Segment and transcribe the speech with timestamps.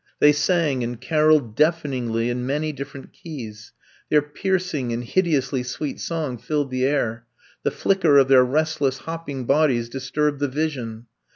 [0.17, 3.71] They sang and caroled deafen ingly in many different keys.
[4.09, 7.27] Their pierc ing and hideously sweet song filled the air;
[7.61, 11.05] the flicker of their restless, hopping bodies disturbed the vision.